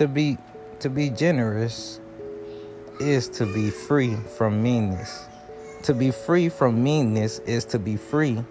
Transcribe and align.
To 0.00 0.08
be 0.08 0.38
to 0.78 0.88
be 0.88 1.10
generous 1.10 2.00
is 3.00 3.28
to 3.36 3.44
be 3.44 3.68
free 3.68 4.16
from 4.38 4.62
meanness. 4.62 5.26
To 5.82 5.92
be 5.92 6.10
free 6.10 6.48
from 6.48 6.82
meanness 6.82 7.38
is 7.40 7.66
to 7.66 7.78
be 7.78 7.98
free 7.98 8.42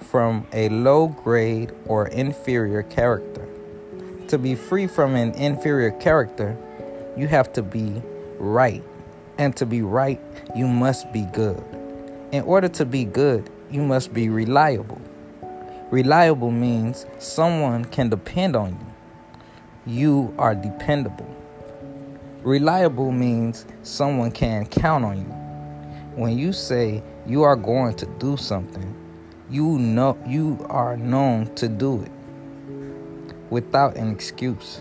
from 0.00 0.46
a 0.54 0.70
low 0.70 1.08
grade 1.08 1.72
or 1.84 2.08
inferior 2.08 2.84
character. 2.84 3.46
To 4.28 4.38
be 4.38 4.54
free 4.54 4.86
from 4.86 5.14
an 5.14 5.32
inferior 5.32 5.90
character, 5.90 6.56
you 7.18 7.28
have 7.28 7.52
to 7.52 7.62
be 7.62 8.00
right. 8.38 8.82
And 9.36 9.54
to 9.56 9.66
be 9.66 9.82
right, 9.82 10.22
you 10.56 10.66
must 10.66 11.12
be 11.12 11.26
good. 11.34 11.62
In 12.32 12.44
order 12.44 12.68
to 12.68 12.86
be 12.86 13.04
good, 13.04 13.50
you 13.70 13.82
must 13.82 14.14
be 14.14 14.30
reliable. 14.30 15.02
Reliable 15.90 16.50
means 16.50 17.04
someone 17.18 17.84
can 17.84 18.08
depend 18.08 18.56
on 18.56 18.70
you. 18.70 18.93
You 19.86 20.34
are 20.38 20.54
dependable. 20.54 21.28
Reliable 22.42 23.12
means 23.12 23.66
someone 23.82 24.30
can 24.30 24.64
count 24.64 25.04
on 25.04 25.18
you. 25.18 25.26
When 26.16 26.38
you 26.38 26.54
say 26.54 27.02
you 27.26 27.42
are 27.42 27.54
going 27.54 27.94
to 27.96 28.06
do 28.18 28.38
something, 28.38 28.94
you 29.50 29.78
know 29.78 30.16
you 30.26 30.64
are 30.70 30.96
known 30.96 31.54
to 31.56 31.68
do 31.68 32.02
it 32.02 32.10
without 33.50 33.96
an 33.96 34.10
excuse. 34.10 34.80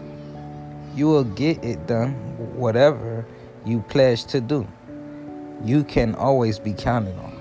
You 0.95 1.07
will 1.07 1.25
get 1.25 1.61
it 1.65 1.85
done 1.85 2.13
whatever 2.55 3.25
you 3.65 3.81
pledge 3.81 4.23
to 4.27 4.39
do. 4.39 4.65
You 5.65 5.83
can 5.83 6.15
always 6.15 6.59
be 6.59 6.71
counted 6.71 7.17
on. 7.17 7.33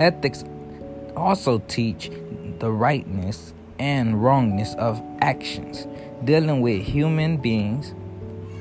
Ethics 0.00 0.44
also 1.14 1.58
teach 1.68 2.10
the 2.58 2.70
rightness 2.70 3.52
and 3.80 4.22
wrongness 4.22 4.74
of 4.74 5.02
actions. 5.20 5.88
Dealing 6.22 6.60
with 6.60 6.82
human 6.82 7.38
beings, 7.38 7.94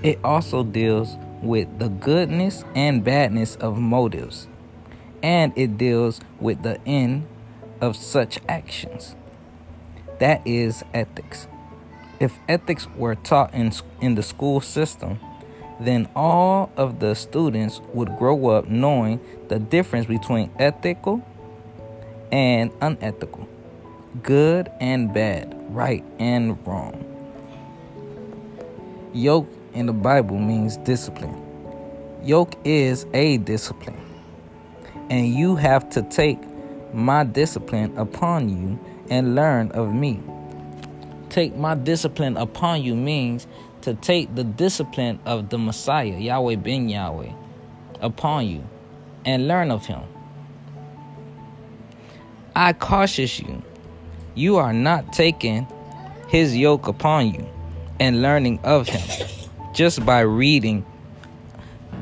it 0.01 0.17
also 0.23 0.63
deals 0.63 1.17
with 1.41 1.77
the 1.77 1.89
goodness 1.89 2.63
and 2.73 3.03
badness 3.03 3.55
of 3.57 3.77
motives, 3.77 4.47
and 5.21 5.53
it 5.55 5.77
deals 5.77 6.21
with 6.39 6.63
the 6.63 6.81
end 6.87 7.27
of 7.81 7.95
such 7.95 8.39
actions. 8.47 9.15
That 10.19 10.41
is 10.45 10.83
ethics. 10.93 11.47
If 12.19 12.33
ethics 12.47 12.87
were 12.95 13.15
taught 13.15 13.53
in, 13.53 13.71
in 14.01 14.15
the 14.15 14.23
school 14.23 14.59
system, 14.61 15.19
then 15.79 16.09
all 16.15 16.71
of 16.75 16.99
the 16.99 17.13
students 17.15 17.79
would 17.93 18.17
grow 18.17 18.47
up 18.47 18.67
knowing 18.67 19.19
the 19.47 19.59
difference 19.59 20.05
between 20.05 20.51
ethical 20.59 21.25
and 22.31 22.71
unethical, 22.81 23.47
good 24.23 24.71
and 24.79 25.13
bad, 25.13 25.55
right 25.69 26.03
and 26.19 26.57
wrong. 26.65 27.05
Yoke 29.13 29.47
in 29.73 29.85
the 29.85 29.93
Bible 29.93 30.37
means 30.37 30.77
discipline. 30.77 31.45
Yoke 32.23 32.53
is 32.63 33.05
a 33.13 33.37
discipline. 33.37 34.05
And 35.09 35.33
you 35.33 35.55
have 35.55 35.89
to 35.91 36.01
take 36.03 36.39
my 36.93 37.23
discipline 37.23 37.97
upon 37.97 38.49
you 38.49 38.79
and 39.09 39.35
learn 39.35 39.71
of 39.71 39.93
me. 39.93 40.21
Take 41.29 41.55
my 41.55 41.75
discipline 41.75 42.37
upon 42.37 42.83
you 42.83 42.95
means 42.95 43.47
to 43.81 43.93
take 43.93 44.33
the 44.35 44.43
discipline 44.43 45.19
of 45.25 45.49
the 45.49 45.57
Messiah, 45.57 46.17
Yahweh 46.17 46.55
ben 46.55 46.89
Yahweh, 46.89 47.31
upon 48.01 48.47
you 48.47 48.63
and 49.25 49.47
learn 49.47 49.71
of 49.71 49.85
him. 49.85 50.01
I 52.55 52.73
caution 52.73 53.27
you, 53.47 53.63
you 54.39 54.55
are 54.55 54.71
not 54.71 55.11
taking 55.11 55.67
his 56.29 56.55
yoke 56.55 56.87
upon 56.87 57.33
you 57.33 57.45
and 57.99 58.21
learning 58.21 58.57
of 58.63 58.87
him 58.87 59.27
just 59.73 60.05
by 60.05 60.21
reading 60.21 60.85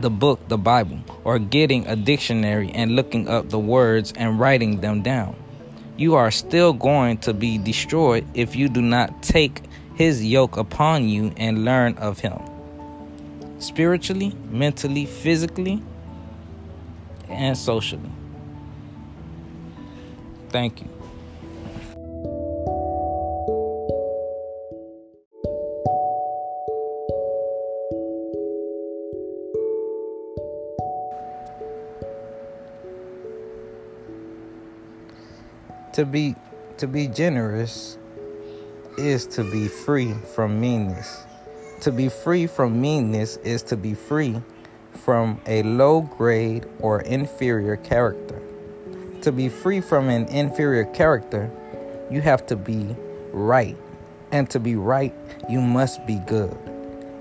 the 0.02 0.12
book, 0.12 0.48
the 0.48 0.58
Bible, 0.58 1.00
or 1.24 1.40
getting 1.40 1.88
a 1.88 1.96
dictionary 1.96 2.70
and 2.70 2.96
looking 2.96 3.28
up 3.28 3.50
the 3.50 3.58
words 3.58 4.14
and 4.16 4.40
writing 4.40 4.82
them 4.82 5.02
down. 5.02 5.36
You 5.98 6.14
are 6.14 6.30
still 6.30 6.74
going 6.74 7.18
to 7.20 7.34
be 7.34 7.58
destroyed 7.58 8.28
if 8.36 8.56
you 8.56 8.70
do 8.70 8.84
not 8.84 9.24
take 9.24 9.64
his 9.96 10.24
yoke 10.24 10.58
upon 10.58 11.10
you 11.10 11.34
and 11.38 11.66
learn 11.66 11.98
of 11.98 12.20
him. 12.20 12.40
Spiritually, 13.58 14.36
mentally, 14.52 15.08
physically, 15.08 15.82
and 17.30 17.58
socially. 17.58 18.12
Thank 20.50 20.82
you. 20.82 20.97
To 35.98 36.06
be 36.06 36.36
to 36.78 36.86
be 36.86 37.08
generous 37.08 37.98
is 39.00 39.26
to 39.34 39.44
be 39.44 39.68
free 39.68 40.14
from 40.36 40.62
meanness. 40.62 41.26
To 41.82 41.92
be 41.92 42.08
free 42.08 42.46
from 42.46 42.80
meanness 42.80 43.38
is 43.38 43.64
to 43.64 43.76
be 43.76 43.96
free 43.96 44.40
from 44.94 45.42
a 45.48 45.64
low 45.64 46.02
grade 46.02 46.68
or 46.82 47.02
inferior 47.02 47.78
character. 47.78 48.40
To 49.24 49.32
be 49.32 49.50
free 49.50 49.82
from 49.82 50.08
an 50.10 50.28
inferior 50.28 50.86
character, 50.86 51.50
you 52.12 52.22
have 52.22 52.46
to 52.46 52.56
be 52.56 52.96
right. 53.34 53.76
And 54.32 54.48
to 54.52 54.60
be 54.60 54.76
right, 54.76 55.16
you 55.50 55.62
must 55.62 56.06
be 56.06 56.20
good. 56.28 56.56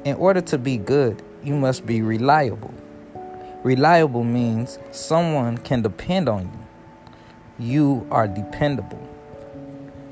In 0.05 0.17
order 0.17 0.43
to 0.43 0.59
be 0.59 0.77
good, 0.77 1.23
you 1.43 1.57
must 1.57 1.87
be 1.87 2.03
reliable. 2.03 2.75
Reliable 3.65 4.23
means 4.23 4.79
someone 4.93 5.57
can 5.57 5.81
depend 5.81 6.29
on 6.29 6.43
you. 6.43 6.66
You 7.59 8.07
are 8.11 8.29
dependable. 8.29 9.01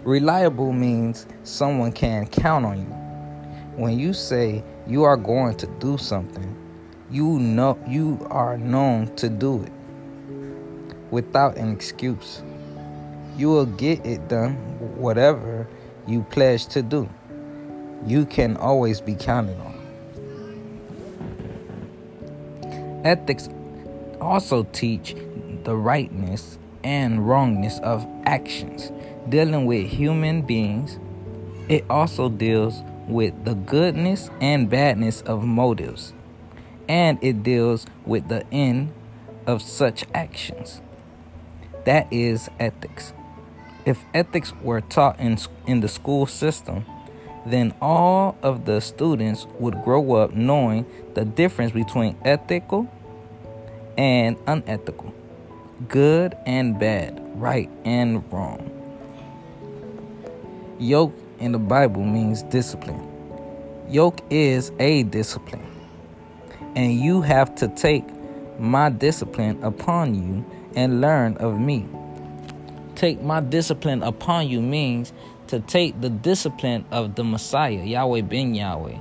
Reliable 0.03 0.73
means 0.73 1.27
someone 1.43 1.93
can 1.93 2.27
count 2.27 2.65
on 2.65 2.79
you. 2.79 2.87
When 3.77 3.99
you 3.99 4.15
say 4.15 4.65
you 4.87 5.05
are 5.05 5.19
going 5.19 5.57
to 5.59 5.67
do 5.67 5.99
something, 5.99 6.57
you 7.11 7.39
know 7.39 7.79
you 7.87 8.27
are 8.31 8.57
known 8.57 9.15
to 9.17 9.29
do 9.29 9.63
it 9.63 9.73
without 11.11 11.59
an 11.59 11.71
excuse. 11.71 12.43
You 13.37 13.49
will 13.49 13.67
get 13.67 14.07
it 14.07 14.27
done 14.29 14.55
whatever 14.97 15.69
you 16.07 16.23
pledge 16.31 16.67
to 16.69 16.81
do. 16.81 17.11
You 18.07 18.25
can 18.25 18.57
always 18.57 19.03
be 19.03 19.15
counted 19.15 19.59
on. 19.61 19.75
Ethics 23.05 23.51
also 24.19 24.63
teach 24.73 25.15
the 25.65 25.77
rightness 25.77 26.59
and 26.85 27.27
wrongness 27.27 27.81
of 27.81 28.07
actions. 28.25 28.93
Dealing 29.29 29.67
with 29.67 29.87
human 29.87 30.43
beings, 30.43 30.99
it 31.69 31.85
also 31.91 32.29
deals 32.29 32.83
with 33.09 33.45
the 33.45 33.55
goodness 33.55 34.31
and 34.41 34.69
badness 34.69 35.23
of 35.23 35.45
motives, 35.45 36.13
and 36.89 37.19
it 37.23 37.43
deals 37.43 37.87
with 38.07 38.29
the 38.29 38.47
end 38.53 38.93
of 39.47 39.63
such 39.63 40.05
actions. 40.15 40.81
That 41.85 42.11
is 42.13 42.49
ethics. 42.61 43.13
If 43.85 44.03
ethics 44.15 44.53
were 44.63 44.81
taught 44.81 45.21
in, 45.21 45.39
in 45.67 45.81
the 45.81 45.89
school 45.89 46.27
system, 46.27 46.87
then 47.47 47.75
all 47.81 48.39
of 48.43 48.65
the 48.65 48.81
students 48.81 49.47
would 49.59 49.83
grow 49.85 50.15
up 50.15 50.33
knowing 50.33 50.87
the 51.15 51.25
difference 51.25 51.73
between 51.73 52.17
ethical 52.25 52.91
and 53.99 54.37
unethical, 54.47 55.13
good 55.89 56.37
and 56.47 56.79
bad, 56.79 57.21
right 57.41 57.71
and 57.85 58.31
wrong. 58.33 58.71
Yoke 60.79 61.15
in 61.39 61.53
the 61.53 61.59
Bible 61.59 62.03
means 62.05 62.43
discipline. 62.45 63.11
Yoke 63.89 64.21
is 64.31 64.73
a 64.79 65.03
discipline. 65.05 65.71
And 66.75 66.93
you 67.01 67.21
have 67.23 67.55
to 67.57 67.69
take 67.69 68.05
my 68.59 68.91
discipline 68.91 69.63
upon 69.63 70.15
you 70.15 70.45
and 70.75 71.01
learn 71.01 71.37
of 71.37 71.61
me. 71.61 71.87
Take 72.97 73.23
my 73.23 73.41
discipline 73.41 74.03
upon 74.03 74.49
you 74.49 74.61
means 74.61 75.13
to 75.49 75.61
take 75.61 76.01
the 76.01 76.11
discipline 76.11 76.85
of 76.91 77.15
the 77.15 77.25
Messiah, 77.25 77.85
Yahweh 77.85 78.23
ben 78.23 78.55
Yahweh, 78.55 78.99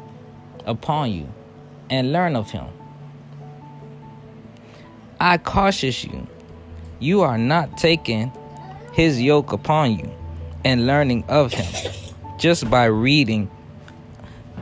upon 0.66 1.12
you 1.12 1.28
and 1.90 2.12
learn 2.12 2.36
of 2.36 2.52
him. 2.52 2.68
I 5.20 5.38
caution 5.38 5.94
you, 6.12 6.28
you 7.04 7.22
are 7.22 7.38
not 7.38 7.78
taking 7.78 8.32
his 8.94 9.22
yoke 9.22 9.52
upon 9.52 9.98
you 9.98 10.12
and 10.64 10.88
learning 10.88 11.24
of 11.28 11.52
him 11.52 11.92
just 12.38 12.70
by 12.70 12.86
reading 12.86 13.50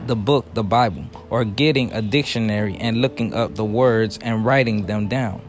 the 0.06 0.16
book, 0.16 0.52
the 0.54 0.64
Bible, 0.64 1.04
or 1.30 1.44
getting 1.44 1.92
a 1.92 2.02
dictionary 2.02 2.76
and 2.76 3.00
looking 3.00 3.32
up 3.34 3.54
the 3.54 3.64
words 3.64 4.18
and 4.22 4.44
writing 4.44 4.86
them 4.86 5.06
down 5.08 5.40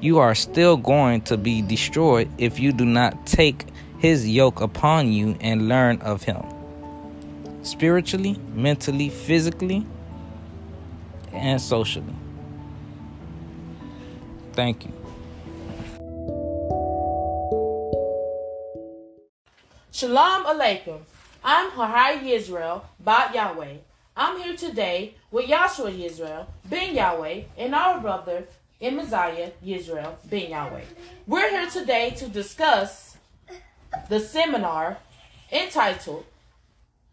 you 0.00 0.18
are 0.18 0.34
still 0.34 0.76
going 0.76 1.20
to 1.22 1.36
be 1.36 1.60
destroyed 1.62 2.30
if 2.38 2.58
you 2.58 2.72
do 2.72 2.84
not 2.84 3.26
take 3.26 3.66
his 3.98 4.28
yoke 4.28 4.60
upon 4.60 5.12
you 5.12 5.36
and 5.40 5.68
learn 5.68 6.00
of 6.00 6.22
him. 6.22 6.42
spiritually, 7.62 8.38
mentally, 8.54 9.10
physically, 9.10 9.86
and 11.30 11.60
socially. 11.60 12.14
Thank 14.54 14.86
you. 14.86 14.99
Shalom 20.00 20.46
Aleichem. 20.46 21.00
I'm 21.44 21.72
Hahai 21.72 22.22
Yisrael, 22.22 22.84
Bat 23.00 23.34
Yahweh. 23.34 23.74
I'm 24.16 24.40
here 24.40 24.56
today 24.56 25.14
with 25.30 25.44
Yahshua 25.44 25.94
Yisrael, 25.94 26.46
Ben 26.64 26.94
Yahweh, 26.94 27.42
and 27.58 27.74
our 27.74 28.00
brother 28.00 28.44
Amaziah 28.80 29.52
Yisrael, 29.62 30.14
Ben 30.24 30.52
Yahweh. 30.52 30.84
We're 31.26 31.50
here 31.50 31.68
today 31.68 32.14
to 32.16 32.28
discuss 32.28 33.18
the 34.08 34.20
seminar 34.20 34.96
entitled 35.52 36.24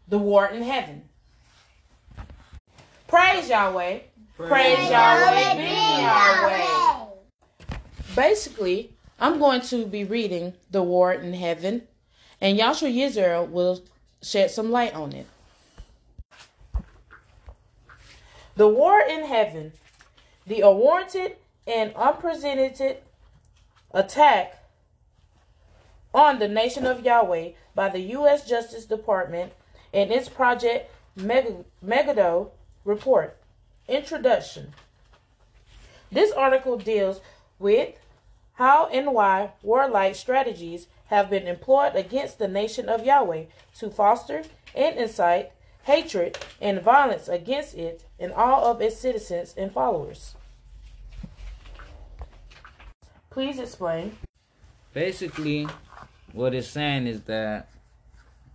The 0.08 0.16
War 0.16 0.46
in 0.46 0.62
Heaven. 0.62 1.02
Praise 3.06 3.50
Yahweh. 3.50 3.98
Praise, 4.34 4.48
Praise 4.48 4.90
Yahweh, 4.90 5.56
Ben 5.56 6.00
Yahweh. 6.04 7.06
Basically, 8.16 8.94
I'm 9.20 9.38
going 9.38 9.60
to 9.60 9.84
be 9.84 10.04
reading 10.04 10.54
The 10.70 10.82
War 10.82 11.12
in 11.12 11.34
Heaven, 11.34 11.82
and 12.40 12.58
Yahshua 12.58 12.94
Yisrael 12.94 13.48
will 13.48 13.82
shed 14.22 14.50
some 14.50 14.70
light 14.70 14.94
on 14.94 15.12
it. 15.12 15.26
The 18.56 18.68
war 18.68 19.00
in 19.00 19.24
heaven, 19.26 19.72
the 20.46 20.62
unwarranted 20.62 21.36
and 21.66 21.92
unprecedented 21.96 22.98
attack 23.92 24.64
on 26.12 26.38
the 26.38 26.48
nation 26.48 26.86
of 26.86 27.04
Yahweh 27.04 27.50
by 27.74 27.88
the 27.88 28.00
U.S. 28.00 28.48
Justice 28.48 28.84
Department 28.84 29.52
and 29.92 30.10
its 30.10 30.28
Project 30.28 30.90
Megiddo 31.16 32.50
report. 32.84 33.36
Introduction. 33.86 34.74
This 36.10 36.32
article 36.32 36.76
deals 36.78 37.20
with 37.58 37.94
how 38.58 38.88
and 38.88 39.14
why 39.14 39.52
warlike 39.62 40.16
strategies 40.16 40.88
have 41.06 41.30
been 41.30 41.46
employed 41.46 41.94
against 41.94 42.40
the 42.40 42.48
nation 42.48 42.88
of 42.88 43.06
Yahweh 43.06 43.44
to 43.78 43.88
foster 43.88 44.42
and 44.74 44.98
incite 44.98 45.52
hatred 45.84 46.36
and 46.60 46.82
violence 46.82 47.28
against 47.28 47.76
it 47.76 48.04
and 48.18 48.32
all 48.32 48.64
of 48.64 48.82
its 48.82 48.96
citizens 48.96 49.54
and 49.56 49.72
followers. 49.72 50.34
Please 53.30 53.60
explain. 53.60 54.16
Basically, 54.92 55.68
what 56.32 56.52
it's 56.52 56.66
saying 56.66 57.06
is 57.06 57.22
that 57.22 57.68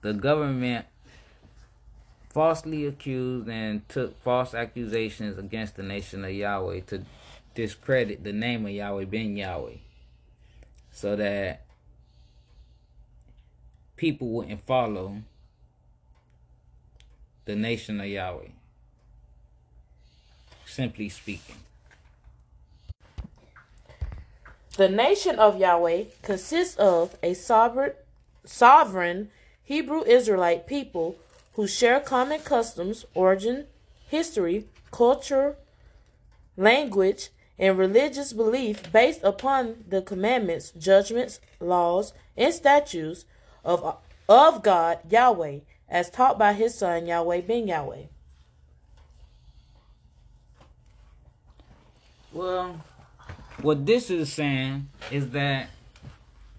the 0.01 0.11
government 0.11 0.85
falsely 2.29 2.85
accused 2.85 3.47
and 3.47 3.87
took 3.87 4.21
false 4.21 4.53
accusations 4.53 5.37
against 5.37 5.77
the 5.77 5.83
nation 5.83 6.25
of 6.25 6.31
Yahweh 6.31 6.81
to 6.87 7.05
discredit 7.55 8.25
the 8.25 8.33
name 8.33 8.65
of 8.65 8.71
Yahweh 8.73 9.05
ben 9.05 9.37
Yahweh 9.37 9.77
so 10.93 11.15
that 11.15 11.65
people 13.97 14.29
wouldn't 14.29 14.61
follow 14.61 15.17
the 17.45 17.55
nation 17.55 17.99
of 17.99 18.07
Yahweh. 18.07 18.49
Simply 20.65 21.09
speaking. 21.09 21.57
The 24.77 24.89
nation 24.89 25.37
of 25.37 25.59
Yahweh 25.59 26.05
consists 26.21 26.75
of 26.77 27.15
a 27.21 27.33
sovereign, 27.33 27.93
sovereign 28.45 29.29
Hebrew 29.63 30.03
Israelite 30.03 30.65
people 30.65 31.15
who 31.53 31.67
share 31.67 31.99
common 31.99 32.39
customs, 32.41 33.05
origin, 33.13 33.65
history, 34.07 34.65
culture, 34.91 35.57
language, 36.57 37.29
and 37.59 37.77
religious 37.77 38.33
belief 38.33 38.91
based 38.91 39.23
upon 39.23 39.85
the 39.87 40.01
commandments, 40.01 40.71
judgments, 40.77 41.39
laws, 41.59 42.13
and 42.35 42.53
statutes 42.53 43.25
of, 43.63 43.97
of 44.27 44.63
God 44.63 44.99
Yahweh 45.09 45.59
as 45.87 46.09
taught 46.09 46.39
by 46.39 46.53
his 46.53 46.75
son 46.75 47.05
Yahweh 47.05 47.41
ben 47.41 47.67
Yahweh. 47.67 48.03
Well, 52.31 52.81
what 53.61 53.85
this 53.85 54.09
is 54.09 54.33
saying 54.33 54.89
is 55.11 55.29
that 55.29 55.69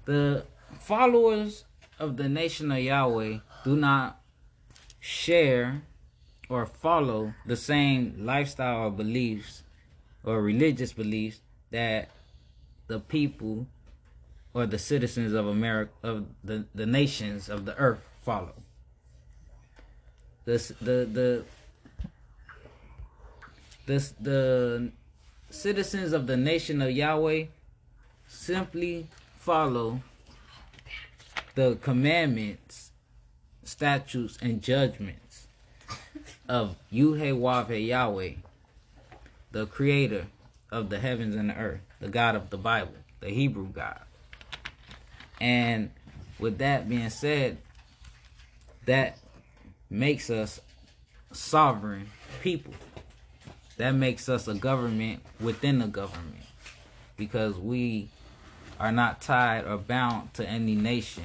the 0.05 0.44
followers 0.79 1.64
of 1.99 2.17
the 2.17 2.29
nation 2.29 2.70
of 2.70 2.79
Yahweh 2.79 3.38
do 3.64 3.76
not 3.76 4.20
share 5.00 5.82
or 6.49 6.64
follow 6.64 7.35
the 7.44 7.56
same 7.56 8.14
lifestyle 8.20 8.87
or 8.87 8.91
beliefs 8.91 9.64
or 10.25 10.41
religious 10.41 10.93
beliefs 10.93 11.41
that 11.71 12.09
the 12.87 13.00
people 13.00 13.67
or 14.53 14.67
the 14.67 14.79
citizens 14.79 15.32
of 15.32 15.47
America 15.47 15.93
of 16.03 16.26
the, 16.43 16.65
the 16.75 16.87
nations 16.87 17.49
of 17.49 17.65
the 17.65 17.76
earth 17.76 18.00
follow. 18.23 18.55
The 20.44 20.75
the 20.81 21.09
the 21.12 21.44
the, 23.87 24.12
the 24.21 24.93
citizens 25.50 26.12
of 26.12 26.27
the 26.27 26.37
nation 26.37 26.81
of 26.81 26.91
Yahweh 26.91 27.47
simply 28.27 29.06
follow 29.38 30.00
the 31.55 31.77
commandments, 31.82 32.93
statutes, 33.62 34.38
and 34.41 34.62
judgments 34.62 35.47
of 36.49 36.77
Yuhewave 36.93 37.87
Yahweh, 37.87 38.32
the 39.55 39.67
creator 39.67 40.27
of 40.73 40.91
the 40.91 40.99
heavens 40.99 41.37
and 41.37 41.49
the 41.49 41.55
earth, 41.55 41.81
the 42.01 42.09
God 42.09 42.35
of 42.35 42.51
the 42.51 42.59
Bible, 42.59 42.97
the 43.21 43.29
Hebrew 43.29 43.69
God. 43.69 44.01
And 45.41 45.91
with 46.41 46.59
that 46.59 46.89
being 46.89 47.09
said, 47.09 47.59
that 48.87 49.17
makes 49.89 50.29
us 50.29 50.61
sovereign 51.31 52.11
people. 52.43 52.75
That 53.77 53.93
makes 53.93 54.29
us 54.29 54.49
a 54.49 54.55
government 54.55 55.23
within 55.41 55.79
the 55.79 55.87
government 55.87 56.43
because 57.17 57.56
we 57.56 58.08
are 58.81 58.93
not 58.93 59.20
tied 59.20 59.67
or 59.67 59.79
bound 59.79 60.34
to 60.34 60.49
any 60.49 60.75
nation. 60.75 61.25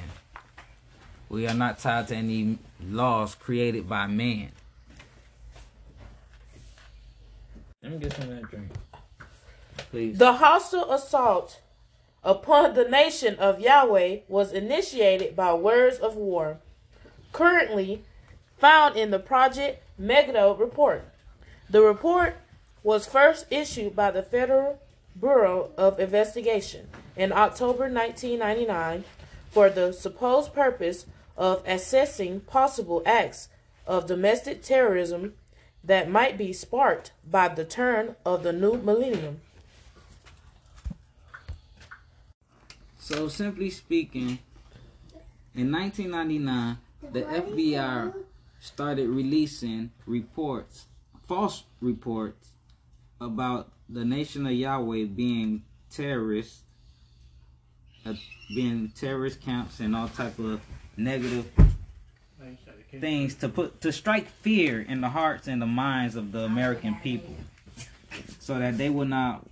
We 1.29 1.47
are 1.47 1.55
not 1.55 1.79
tied 1.79 2.09
to 2.09 2.15
any 2.15 2.59
laws 2.79 3.33
created 3.33 3.89
by 3.89 4.05
man. 4.05 4.51
Let 7.89 7.99
me 7.99 8.07
get 8.07 8.17
some 8.17 8.29
of 8.29 8.35
that 8.35 8.51
drink. 8.51 8.71
Please. 9.89 10.19
The 10.19 10.33
hostile 10.33 10.91
assault 10.91 11.59
upon 12.23 12.75
the 12.75 12.83
nation 12.83 13.33
of 13.39 13.59
Yahweh 13.59 14.19
was 14.27 14.51
initiated 14.51 15.35
by 15.35 15.55
words 15.55 15.97
of 15.97 16.15
war. 16.15 16.59
Currently, 17.33 18.03
found 18.59 18.95
in 18.95 19.09
the 19.09 19.17
Project 19.17 19.81
Megiddo 19.97 20.53
report. 20.55 21.05
The 21.67 21.81
report 21.81 22.35
was 22.83 23.07
first 23.07 23.47
issued 23.49 23.95
by 23.95 24.11
the 24.11 24.21
Federal 24.21 24.79
Bureau 25.19 25.71
of 25.75 25.99
Investigation 25.99 26.89
in 27.15 27.31
October 27.31 27.89
1999 27.89 29.03
for 29.49 29.67
the 29.71 29.93
supposed 29.93 30.53
purpose 30.53 31.07
of 31.35 31.63
assessing 31.65 32.41
possible 32.41 33.01
acts 33.07 33.49
of 33.87 34.05
domestic 34.05 34.61
terrorism 34.61 35.33
that 35.83 36.09
might 36.09 36.37
be 36.37 36.53
sparked 36.53 37.11
by 37.29 37.47
the 37.47 37.65
turn 37.65 38.15
of 38.25 38.43
the 38.43 38.53
new 38.53 38.77
millennium. 38.77 39.41
So, 42.99 43.27
simply 43.27 43.69
speaking, 43.69 44.39
in 45.55 45.71
1999, 45.71 46.77
the 47.11 47.21
FBI 47.21 48.13
started 48.59 49.09
releasing 49.09 49.91
reports, 50.05 50.85
false 51.27 51.63
reports, 51.81 52.51
about 53.19 53.71
the 53.89 54.05
nation 54.05 54.45
of 54.45 54.51
Yahweh 54.51 55.05
being 55.05 55.63
terrorists, 55.89 56.61
uh, 58.05 58.13
being 58.49 58.91
terrorist 58.95 59.41
camps, 59.41 59.79
and 59.79 59.95
all 59.95 60.09
type 60.09 60.37
of 60.37 60.61
negative 60.95 61.47
things 62.99 63.35
to 63.35 63.49
put 63.49 63.81
to 63.81 63.91
strike 63.91 64.27
fear 64.27 64.81
in 64.81 65.01
the 65.01 65.09
hearts 65.09 65.47
and 65.47 65.61
the 65.61 65.65
minds 65.65 66.15
of 66.15 66.31
the 66.31 66.39
American 66.39 66.95
people, 66.95 67.35
so 68.39 68.57
that 68.59 68.77
they 68.77 68.89
will 68.89 69.05
not 69.05 69.45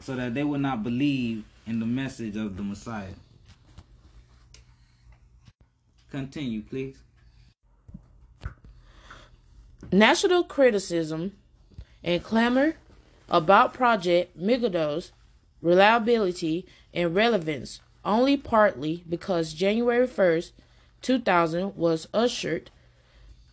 so 0.00 0.16
that 0.16 0.34
they 0.34 0.44
will 0.44 0.58
not 0.58 0.82
believe 0.82 1.44
in 1.66 1.80
the 1.80 1.86
message 1.86 2.36
of 2.36 2.56
the 2.56 2.62
Messiah. 2.62 3.14
Continue, 6.10 6.62
please. 6.62 6.96
National 9.92 10.44
criticism 10.44 11.32
and 12.02 12.22
clamor 12.22 12.74
about 13.28 13.72
Project 13.72 14.36
Megiddo's 14.36 15.12
reliability 15.62 16.66
and 16.92 17.14
relevance 17.14 17.80
only 18.04 18.36
partly 18.36 19.04
because 19.08 19.52
January 19.52 20.06
1st, 20.06 20.52
2000 21.02 21.76
was 21.76 22.08
ushered 22.12 22.70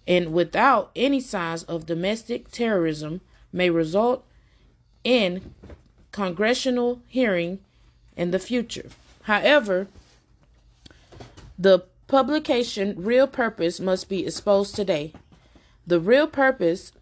and 0.07 0.33
without 0.33 0.91
any 0.95 1.19
signs 1.19 1.63
of 1.63 1.85
domestic 1.85 2.49
terrorism 2.49 3.21
may 3.51 3.69
result 3.69 4.25
in 5.03 5.53
congressional 6.11 7.01
hearing 7.07 7.59
in 8.15 8.31
the 8.31 8.39
future. 8.39 8.89
However, 9.23 9.87
the 11.59 11.83
publication 12.07 12.95
real 12.97 13.27
purpose 13.27 13.79
must 13.79 14.07
be 14.07 14.25
exposed 14.25 14.75
today. 14.75 15.13
The 15.85 15.99
real 15.99 16.27
purpose 16.27 16.93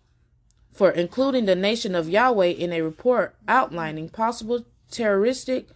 for 0.71 0.91
including 0.91 1.45
the 1.45 1.55
nation 1.55 1.95
of 1.95 2.09
Yahweh 2.09 2.47
in 2.47 2.73
a 2.73 2.81
report 2.81 3.35
outlining 3.47 4.09
possible 4.09 4.65
terroristic 4.91 5.69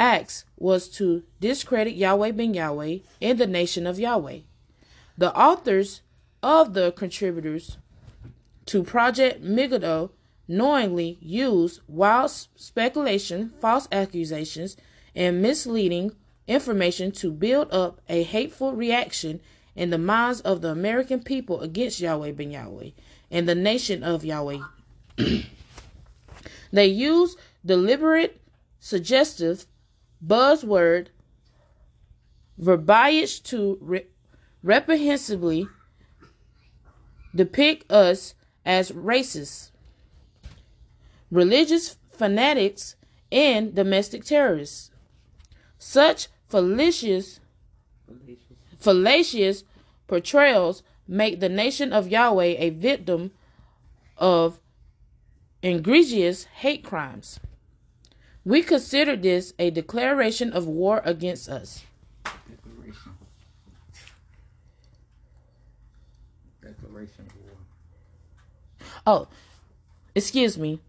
acts 0.00 0.46
was 0.56 0.88
to 0.88 1.22
discredit 1.40 1.94
Yahweh 1.94 2.32
ben 2.32 2.54
Yahweh 2.54 2.98
and 3.20 3.38
the 3.38 3.46
nation 3.46 3.86
of 3.86 4.00
Yahweh. 4.00 4.38
The 5.18 5.36
authors 5.36 6.00
of 6.42 6.72
the 6.72 6.90
contributors 6.92 7.76
to 8.64 8.82
Project 8.82 9.42
Megiddo 9.42 10.10
knowingly 10.48 11.18
used 11.20 11.80
wild 11.86 12.30
speculation, 12.30 13.52
false 13.60 13.86
accusations, 13.92 14.76
and 15.14 15.42
misleading 15.42 16.12
information 16.48 17.12
to 17.12 17.30
build 17.30 17.72
up 17.72 18.00
a 18.08 18.22
hateful 18.22 18.72
reaction 18.72 19.40
in 19.76 19.90
the 19.90 19.98
minds 19.98 20.40
of 20.40 20.62
the 20.62 20.68
American 20.68 21.22
people 21.22 21.60
against 21.60 22.00
Yahweh 22.00 22.32
ben 22.32 22.50
Yahweh 22.50 22.90
and 23.30 23.48
the 23.48 23.54
nation 23.54 24.02
of 24.02 24.24
Yahweh. 24.24 24.58
they 26.72 26.86
used 26.86 27.38
deliberate, 27.64 28.40
suggestive, 28.80 29.66
buzzword 30.24 31.08
verbiage 32.58 33.42
to 33.42 33.78
re- 33.80 34.06
reprehensibly 34.62 35.66
depict 37.34 37.90
us 37.90 38.34
as 38.64 38.90
racists, 38.92 39.70
religious 41.30 41.96
fanatics, 42.12 42.96
and 43.32 43.74
domestic 43.74 44.24
terrorists. 44.24 44.90
Such 45.78 46.28
fallacious, 46.48 47.40
fallacious 48.78 49.64
portrayals 50.06 50.82
make 51.08 51.40
the 51.40 51.48
nation 51.48 51.92
of 51.92 52.08
Yahweh 52.08 52.56
a 52.58 52.70
victim 52.70 53.30
of 54.18 54.60
egregious 55.62 56.44
hate 56.44 56.84
crimes. 56.84 57.40
We 58.44 58.62
consider 58.62 59.16
this 59.16 59.52
a 59.58 59.70
declaration 59.70 60.52
of 60.52 60.66
war 60.66 61.02
against 61.04 61.48
us. 61.48 61.84
Declaration. 62.24 63.12
Declaration 66.62 67.26
of 67.26 67.36
war. 67.36 68.88
Oh, 69.06 69.28
excuse 70.14 70.56
me. 70.56 70.80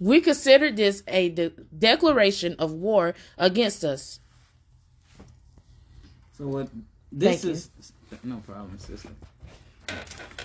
We 0.00 0.20
consider 0.20 0.70
this 0.72 1.02
a 1.06 1.28
de- 1.28 1.52
declaration 1.78 2.56
of 2.58 2.72
war 2.72 3.14
against 3.36 3.84
us. 3.84 4.18
So 6.36 6.46
what 6.46 6.68
this 7.12 7.42
Thank 7.42 7.44
you. 7.44 7.50
is 7.50 7.70
no 8.24 8.36
problem, 8.38 8.78
sister. 8.78 9.10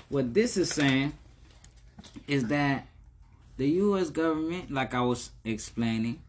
What 0.10 0.34
this 0.34 0.58
is 0.58 0.72
saying 0.72 1.14
is 2.28 2.46
that 2.48 2.88
the 3.58 3.68
US 3.68 4.10
government, 4.10 4.72
like 4.72 4.94
I 4.94 5.02
was 5.02 5.32
explaining, 5.44 6.22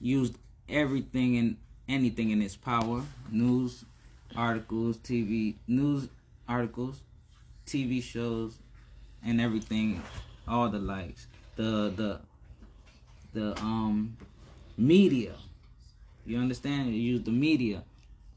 used 0.00 0.38
everything 0.68 1.36
and 1.36 1.56
anything 1.88 2.30
in 2.30 2.40
its 2.40 2.56
power, 2.56 3.02
news 3.30 3.84
articles, 4.36 4.96
TV 4.98 5.54
news 5.66 6.08
articles, 6.48 7.00
TV 7.66 8.02
shows, 8.02 8.58
and 9.24 9.40
everything, 9.40 10.02
all 10.46 10.68
the 10.68 10.78
likes. 10.78 11.26
The 11.56 11.92
the 11.94 12.20
the 13.32 13.58
um 13.60 14.16
media. 14.76 15.34
You 16.26 16.38
understand? 16.38 16.94
Use 16.94 17.22
the 17.22 17.30
media 17.32 17.82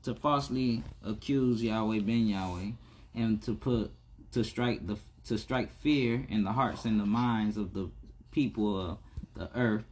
to 0.04 0.14
falsely 0.14 0.84
accuse 1.06 1.64
Yahweh 1.64 2.00
ben 2.00 2.28
Yahweh 2.28 2.72
and 3.16 3.42
to 3.44 3.54
put 3.54 3.92
to 4.32 4.44
strike 4.44 4.86
the 4.88 4.98
to 5.26 5.38
strike 5.38 5.72
fear 5.72 6.26
in 6.30 6.44
the 6.44 6.54
hearts 6.54 6.86
and 6.86 7.00
the 7.00 7.06
minds 7.06 7.58
of 7.58 7.74
the 7.74 7.90
people 8.32 8.80
of 8.80 8.98
the 9.36 9.50
earth 9.56 9.86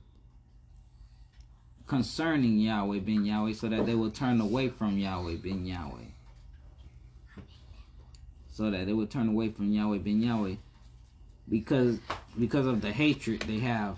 concerning 1.88 2.60
Yahweh 2.60 3.00
ben 3.00 3.26
Yahweh 3.26 3.54
so 3.54 3.68
that 3.70 3.86
they 3.86 3.96
will 3.96 4.10
turn 4.10 4.42
away 4.42 4.70
from 4.70 4.98
Yahweh 4.98 5.36
ben 5.36 5.66
Yahweh. 5.66 6.10
So 8.52 8.72
that 8.72 8.86
they 8.86 8.94
will 8.94 9.08
turn 9.08 9.30
away 9.30 9.50
from 9.50 9.72
Yahweh 9.72 10.00
ben 10.00 10.22
Yahweh 10.22 10.56
because 11.50 12.00
because 12.38 12.66
of 12.66 12.82
the 12.82 12.92
hatred 12.92 13.42
they 13.42 13.60
have 13.60 13.98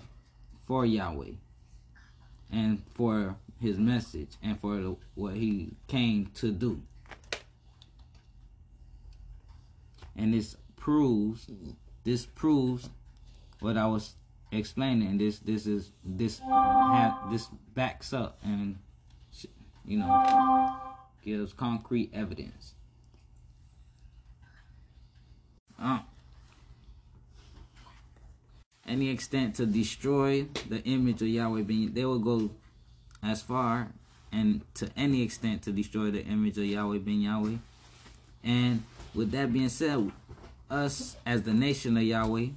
for 0.66 0.84
Yahweh 0.84 1.32
and 2.50 2.82
for 2.94 3.36
his 3.60 3.78
message 3.78 4.30
and 4.42 4.60
for 4.60 4.96
what 5.14 5.34
he 5.34 5.70
came 5.86 6.30
to 6.34 6.50
do. 6.52 6.82
And 10.16 10.34
this 10.34 10.56
proves 10.76 11.46
this 12.04 12.26
proves 12.26 12.90
what 13.60 13.76
I 13.76 13.86
was 13.86 14.14
explaining. 14.50 15.18
This 15.18 15.38
this 15.38 15.66
is 15.66 15.92
this 16.04 16.40
ha, 16.40 17.28
this 17.30 17.48
backs 17.74 18.12
up 18.12 18.38
and 18.42 18.78
you 19.84 19.98
know 19.98 20.76
gives 21.24 21.52
concrete 21.52 22.10
evidence. 22.12 22.74
Uh, 25.80 26.00
any 28.86 29.10
extent 29.10 29.54
to 29.56 29.66
destroy 29.66 30.46
the 30.68 30.82
image 30.84 31.22
of 31.22 31.28
Yahweh 31.28 31.62
being 31.62 31.94
they 31.94 32.04
will 32.04 32.18
go 32.18 32.50
as 33.22 33.42
far 33.42 33.88
and 34.32 34.62
to 34.74 34.88
any 34.96 35.22
extent 35.22 35.62
to 35.62 35.72
destroy 35.72 36.10
the 36.10 36.24
image 36.24 36.58
of 36.58 36.64
Yahweh 36.64 36.98
ben 36.98 37.20
Yahweh. 37.20 37.56
And 38.44 38.82
with 39.14 39.30
that 39.32 39.52
being 39.52 39.68
said, 39.68 40.10
us 40.70 41.16
as 41.24 41.42
the 41.42 41.54
nation 41.54 41.96
of 41.96 42.02
Yahweh, 42.02 42.48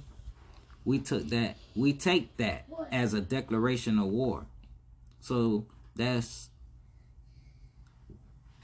we 0.84 0.98
took 0.98 1.28
that 1.28 1.56
we 1.76 1.92
take 1.92 2.36
that 2.38 2.64
as 2.90 3.14
a 3.14 3.20
declaration 3.20 3.98
of 3.98 4.06
war. 4.06 4.46
So 5.20 5.66
that's 5.94 6.50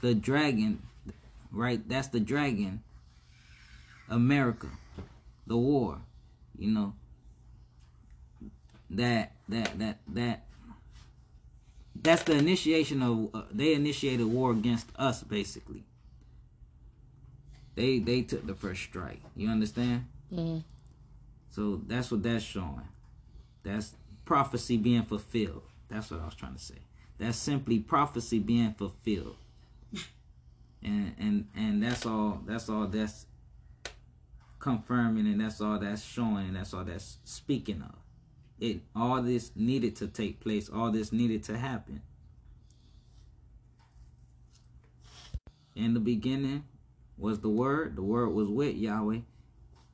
the 0.01 0.13
dragon, 0.13 0.81
right? 1.51 1.87
That's 1.87 2.07
the 2.09 2.19
dragon. 2.19 2.83
America, 4.09 4.67
the 5.45 5.57
war, 5.57 5.99
you 6.57 6.71
know. 6.71 6.93
That 8.89 9.33
that 9.47 9.77
that 9.77 9.99
that 10.07 10.43
that's 12.01 12.23
the 12.23 12.33
initiation 12.33 13.03
of 13.03 13.29
uh, 13.35 13.43
they 13.51 13.73
initiated 13.73 14.25
war 14.25 14.51
against 14.51 14.87
us 14.95 15.21
basically 15.21 15.83
they 17.75 17.99
they 17.99 18.21
took 18.21 18.47
the 18.47 18.55
first 18.55 18.81
strike 18.81 19.21
you 19.35 19.49
understand 19.49 20.05
Mhm. 20.33 20.63
So 21.49 21.81
that's 21.87 22.11
what 22.11 22.23
that's 22.23 22.43
showing. 22.43 22.87
That's 23.63 23.93
prophecy 24.25 24.77
being 24.77 25.03
fulfilled. 25.03 25.63
That's 25.89 26.11
what 26.11 26.21
i 26.21 26.25
was 26.25 26.35
trying 26.35 26.53
to 26.53 26.59
say. 26.59 26.75
That's 27.17 27.37
simply 27.37 27.79
prophecy 27.79 28.39
being 28.39 28.73
fulfilled. 28.73 29.37
And 30.81 31.13
and 31.19 31.47
and 31.57 31.83
that's 31.83 32.05
all 32.05 32.41
that's 32.45 32.69
all 32.69 32.87
that's 32.87 33.25
confirming 34.59 35.27
and 35.27 35.41
that's 35.41 35.59
all 35.59 35.77
that's 35.77 36.01
showing 36.01 36.47
and 36.47 36.55
that's 36.55 36.73
all 36.73 36.85
that's 36.85 37.17
speaking 37.25 37.81
of. 37.81 37.95
It 38.61 38.79
all 38.95 39.21
this 39.21 39.51
needed 39.57 39.97
to 39.97 40.07
take 40.07 40.39
place 40.39 40.69
all 40.69 40.89
this 40.89 41.11
needed 41.11 41.43
to 41.43 41.57
happen. 41.57 42.01
In 45.75 45.93
the 45.93 45.99
beginning 45.99 46.63
was 47.17 47.41
the 47.41 47.49
word. 47.49 47.97
The 47.97 48.03
word 48.03 48.29
was 48.29 48.47
with 48.47 48.77
yahweh 48.77 49.19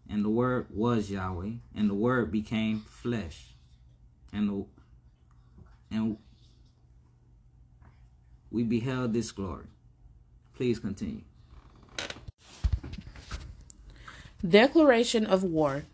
and 0.09 0.23
the 0.23 0.29
word 0.29 0.67
was 0.69 1.09
yahweh 1.09 1.51
and 1.75 1.89
the 1.89 1.95
word 1.95 2.31
became 2.31 2.79
flesh 2.81 3.55
and 4.33 4.49
the 4.49 4.65
and 5.91 6.17
we 8.51 8.63
beheld 8.63 9.13
this 9.13 9.31
glory 9.31 9.67
please 10.55 10.79
continue 10.79 11.21
Declaration 14.47 15.25
of 15.25 15.43
war. 15.43 15.85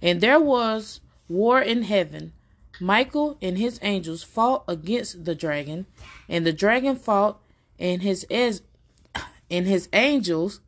And 0.00 0.20
there 0.20 0.40
was 0.40 1.00
war 1.28 1.60
in 1.60 1.82
heaven. 1.82 2.32
Michael 2.80 3.36
and 3.42 3.58
his 3.58 3.80
angels 3.82 4.22
fought 4.22 4.62
against 4.68 5.24
the 5.24 5.34
dragon, 5.34 5.86
and 6.28 6.46
the 6.46 6.52
dragon 6.52 6.94
fought 6.94 7.40
and 7.78 8.02
his 8.02 8.24
and 8.30 9.66
his 9.66 9.88
angels, 9.92 10.60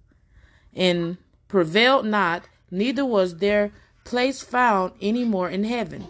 and 0.75 1.19
prevailed 1.51 2.07
not. 2.07 2.45
Neither 2.71 3.05
was 3.05 3.37
their 3.37 3.73
place 4.05 4.41
found 4.41 4.93
any 5.03 5.25
more 5.25 5.51
in 5.51 5.65
heaven. 5.65 6.07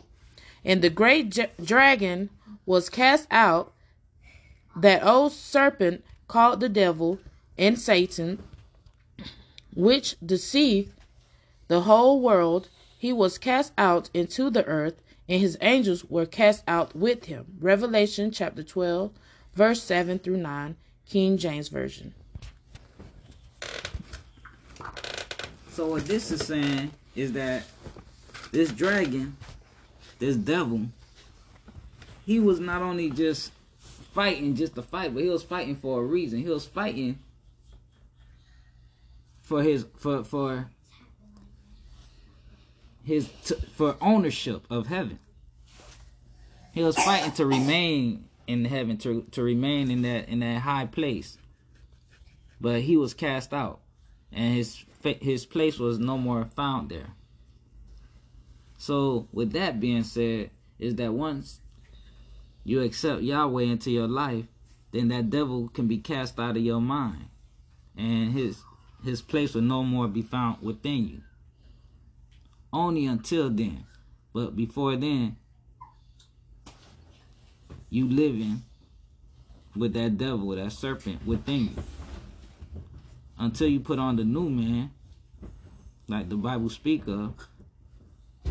And 0.65 0.83
the 0.83 0.91
great 0.91 1.31
j- 1.31 1.51
dragon 1.63 2.29
was 2.67 2.91
cast 2.91 3.27
out, 3.31 3.73
that 4.77 5.05
old 5.05 5.33
serpent 5.33 6.05
called 6.29 6.61
the 6.61 6.69
devil 6.69 7.19
and 7.59 7.79
Satan, 7.79 8.43
which 9.75 10.17
deceived 10.25 10.93
the 11.69 11.83
whole 11.83 12.21
world, 12.21 12.69
he 12.99 13.13
was 13.13 13.39
cast 13.39 13.73
out 13.79 14.11
into 14.13 14.51
the 14.51 14.65
earth, 14.67 15.01
and 15.29 15.41
his 15.41 15.57
angels 15.61 16.05
were 16.05 16.27
cast 16.27 16.63
out 16.69 16.95
with 16.95 17.25
him. 17.25 17.47
Revelation 17.61 18.31
chapter 18.31 18.63
12, 18.63 19.11
verse 19.55 19.83
7 19.83 20.19
through 20.19 20.37
9, 20.37 20.77
King 21.09 21.39
James 21.39 21.69
Version. 21.69 22.15
So 25.81 25.87
what 25.87 26.05
this 26.05 26.31
is 26.31 26.47
saying 26.47 26.91
is 27.17 27.33
that 27.33 27.65
this 28.53 28.71
dragon, 28.71 29.35
this 30.19 30.37
devil, 30.37 30.83
he 32.27 32.39
was 32.39 32.61
not 32.61 32.83
only 32.83 33.09
just 33.09 33.51
fighting 34.13 34.57
just 34.57 34.75
to 34.75 34.83
fight, 34.83 35.15
but 35.15 35.23
he 35.23 35.31
was 35.31 35.43
fighting 35.43 35.77
for 35.77 36.03
a 36.03 36.05
reason. 36.05 36.41
He 36.41 36.51
was 36.51 36.67
fighting 36.67 37.19
for 39.41 39.63
his 39.63 39.87
for 39.97 40.23
for 40.23 40.69
his 43.03 43.29
for 43.73 43.97
ownership 44.03 44.67
of 44.69 44.89
heaven. 44.89 45.19
He 46.73 46.83
was 46.83 46.97
fighting 46.97 47.33
to 47.33 47.47
remain 47.47 48.27
in 48.47 48.67
heaven, 48.67 48.99
to 48.99 49.23
to 49.31 49.43
remain 49.43 49.91
in 49.91 50.03
that 50.03 50.29
in 50.29 50.41
that 50.41 50.61
high 50.61 50.85
place. 50.85 51.39
But 52.61 52.83
he 52.83 52.99
was 52.99 53.15
cast 53.15 53.55
out, 53.55 53.81
and 54.33 54.55
his 54.55 54.85
his 55.03 55.47
place 55.47 55.79
was 55.79 55.99
no 55.99 56.19
more 56.19 56.45
found 56.45 56.91
there. 56.91 57.15
So, 58.77 59.29
with 59.33 59.53
that 59.53 59.81
being 59.81 60.05
said, 60.05 60.51
is 60.79 60.95
that 60.97 61.13
once 61.13 61.61
you 62.65 62.83
accept 62.83 63.23
Yahweh 63.23 63.65
into 63.65 63.91
your 63.91 64.09
life, 64.09 64.47
then 64.93 65.09
that 65.09 65.31
devil 65.31 65.69
can 65.69 65.87
be 65.87 65.99
cast 65.99 66.39
out 66.39 66.57
of 66.57 66.63
your 66.63 66.81
mind, 66.81 67.27
and 67.97 68.33
his 68.33 68.63
his 69.05 69.23
place 69.23 69.55
will 69.55 69.63
no 69.63 69.83
more 69.83 70.09
be 70.09 70.23
found 70.23 70.63
within 70.63 71.09
you. 71.09 71.23
Only 72.73 73.07
until 73.07 73.51
then, 73.51 73.85
but 74.33 74.55
before 74.55 74.97
then, 74.97 75.37
you 77.89 78.09
living 78.09 78.63
with 79.75 79.93
that 79.95 80.19
devil, 80.19 80.49
that 80.51 80.73
serpent 80.73 81.27
within 81.27 81.65
you. 81.65 81.83
Until 83.41 83.69
you 83.69 83.81
put 83.81 83.99
on 83.99 84.17
the 84.17 84.25
new 84.25 84.51
man, 84.51 84.91
like 86.07 86.29
the 86.29 86.37
Bible 86.37 86.69
speak 86.69 87.09
of, 87.09 87.35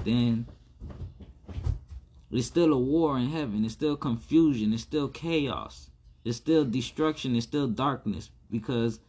then 0.03 0.48
it's 2.31 2.48
still 2.48 2.74
a 2.74 2.77
war 2.77 3.17
in 3.19 3.29
heaven. 3.29 3.63
It's 3.63 3.74
still 3.74 3.96
confusion. 3.96 4.74
It's 4.74 4.81
still 4.81 5.08
chaos. 5.08 5.91
It's 6.25 6.38
still 6.38 6.65
destruction. 6.65 7.36
It's 7.36 7.46
still 7.46 7.67
darkness 7.67 8.31
because 8.50 9.00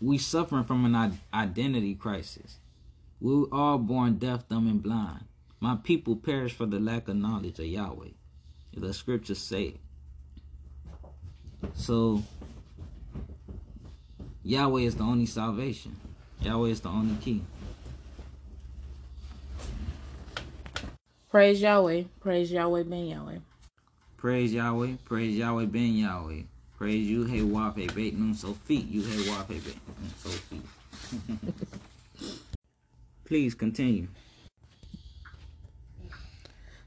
we 0.00 0.16
suffering 0.16 0.64
from 0.64 0.86
an 0.86 1.18
identity 1.32 1.94
crisis. 1.94 2.56
We 3.20 3.36
were 3.36 3.48
all 3.52 3.78
born 3.78 4.16
deaf, 4.16 4.48
dumb, 4.48 4.66
and 4.66 4.82
blind. 4.82 5.24
My 5.60 5.76
people 5.76 6.16
perish 6.16 6.54
for 6.54 6.66
the 6.66 6.80
lack 6.80 7.08
of 7.08 7.16
knowledge 7.16 7.58
of 7.58 7.66
Yahweh. 7.66 8.08
The 8.76 8.92
scriptures 8.92 9.38
say 9.38 9.76
So 11.74 12.22
Yahweh 14.44 14.82
is 14.82 14.94
the 14.94 15.02
only 15.02 15.24
salvation. 15.24 15.96
Yahweh 16.40 16.68
is 16.68 16.80
the 16.80 16.90
only 16.90 17.16
key. 17.16 17.42
Praise 21.30 21.62
Yahweh. 21.62 22.04
Praise 22.20 22.52
Yahweh 22.52 22.82
ben 22.82 23.06
Yahweh. 23.06 23.38
Praise 24.18 24.52
Yahweh. 24.52 24.92
Praise 25.04 25.36
Yahweh 25.36 25.64
ben 25.64 25.94
Yahweh. 25.94 26.42
Praise 26.76 27.08
you, 27.08 27.24
hey 27.24 27.40
wap, 27.40 27.78
hey 27.78 27.86
bait 27.86 28.18
noon 28.18 28.34
so 28.34 28.52
feet. 28.52 28.86
You 28.88 29.02
hey 29.02 29.30
wap, 29.30 29.48
hey 29.48 29.60
bait 29.60 29.78
noon 29.98 30.12
so 30.18 30.28
feet. 30.28 30.62
Please 33.24 33.54
continue. 33.54 34.08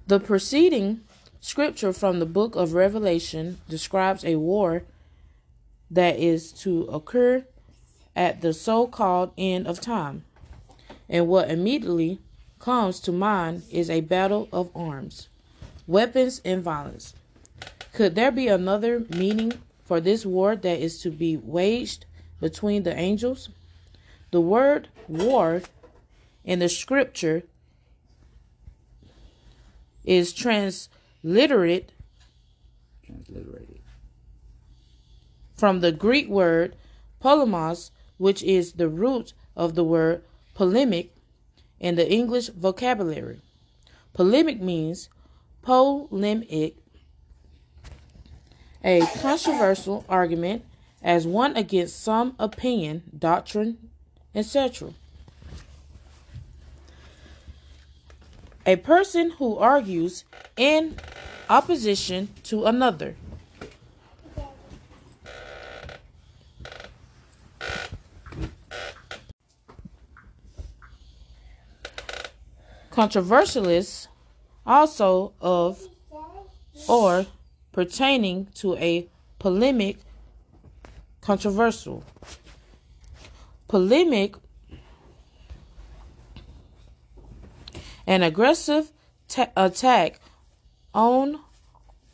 The 0.06 0.20
preceding 0.20 1.02
scripture 1.40 1.92
from 1.92 2.20
the 2.20 2.26
book 2.26 2.56
of 2.56 2.74
Revelation 2.74 3.60
describes 3.68 4.24
a 4.24 4.36
war 4.36 4.84
that 5.90 6.18
is 6.18 6.52
to 6.52 6.84
occur 6.84 7.46
at 8.16 8.42
the 8.42 8.54
so 8.54 8.88
called 8.88 9.32
end 9.38 9.68
of 9.68 9.80
time. 9.80 10.24
And 11.10 11.28
what 11.28 11.50
immediately 11.50 12.20
comes 12.60 13.00
to 13.02 13.12
mind 13.12 13.64
is 13.72 13.90
a 13.90 14.02
battle 14.02 14.50
of 14.52 14.70
arms, 14.76 15.30
weapons, 15.86 16.42
and 16.44 16.62
violence. 16.64 17.14
Could 17.94 18.16
there 18.16 18.32
be 18.32 18.48
another 18.48 19.06
meaning 19.10 19.54
for 19.86 20.02
this 20.02 20.26
war 20.26 20.56
that 20.56 20.80
is 20.80 21.02
to 21.02 21.12
be 21.12 21.38
waged 21.38 22.06
between 22.40 22.84
the 22.84 22.96
angels? 22.96 23.50
The 24.32 24.42
word 24.42 24.90
war 25.08 25.62
in 26.44 26.60
the 26.60 26.70
scripture 26.70 27.44
is 30.04 30.34
transliterated, 30.34 31.92
transliterated 33.06 33.67
from 35.58 35.80
the 35.82 35.92
Greek 35.92 36.30
word 36.30 36.76
polemos, 37.22 37.92
which 38.18 38.44
is 38.44 38.74
the 38.74 38.88
root 38.88 39.34
of 39.56 39.76
the 39.76 39.84
word 39.84 40.24
polemic 40.54 41.14
in 41.80 41.96
the 41.96 42.10
English 42.10 42.48
vocabulary. 42.50 43.42
Polemic 44.14 44.62
means 44.62 45.10
polemic, 45.62 46.78
a 48.84 49.02
controversial 49.20 50.06
argument 50.08 50.64
as 51.04 51.28
one 51.28 51.56
against 51.56 52.02
some 52.02 52.36
opinion, 52.40 53.04
doctrine, 53.18 53.78
etc. 54.34 54.94
A 58.66 58.76
person 58.78 59.32
who 59.32 59.58
argues 59.58 60.26
in 60.58 60.98
opposition 61.50 62.30
to 62.44 62.66
another. 62.66 63.16
Controversialists 72.98 74.08
also 74.66 75.34
of 75.40 75.88
or 76.90 77.28
pertaining 77.72 78.48
to 78.56 78.76
a 78.78 79.08
polemic 79.38 79.98
controversial 81.22 82.04
polemic 83.68 84.36
An 88.08 88.24
aggressive 88.24 88.92
ta- 89.28 89.52
attack 89.56 90.20
on 90.92 91.42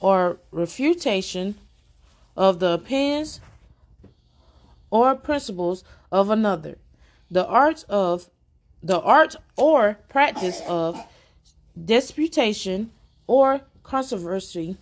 or 0.01 0.39
refutation 0.51 1.55
of 2.35 2.59
the 2.59 2.71
opinions 2.71 3.39
or 4.89 5.15
principles 5.15 5.85
of 6.11 6.29
another. 6.29 6.77
The 7.31 7.47
art 7.47 7.85
of 7.87 8.29
the 8.83 8.99
art 8.99 9.35
or 9.55 9.97
practice 10.09 10.61
of 10.67 11.01
disputation 11.85 12.91
or 13.25 13.61
controversy 13.81 14.77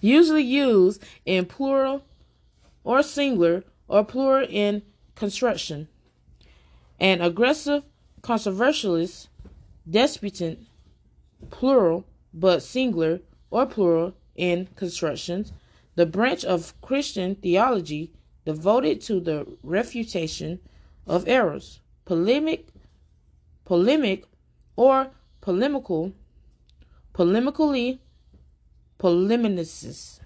usually 0.00 0.42
used 0.42 1.02
in 1.26 1.44
plural 1.44 2.02
or 2.84 3.02
singular 3.02 3.64
or 3.86 4.04
plural 4.04 4.46
in 4.48 4.82
construction. 5.14 5.88
An 6.98 7.20
aggressive 7.20 7.84
controversialist, 8.22 9.28
disputant, 9.88 10.66
plural 11.50 12.04
but 12.32 12.62
singular 12.62 13.20
or 13.50 13.66
plural 13.66 14.14
in 14.36 14.68
constructions, 14.76 15.52
the 15.96 16.06
branch 16.06 16.44
of 16.44 16.80
Christian 16.80 17.34
theology 17.34 18.10
devoted 18.48 18.98
to 18.98 19.20
the 19.20 19.46
refutation 19.62 20.58
of 21.06 21.28
errors, 21.28 21.80
polemic, 22.06 22.68
polemic, 23.66 24.24
or 24.74 25.10
polemical, 25.42 26.14
polemically, 27.12 27.98
polemicist. 28.98 30.20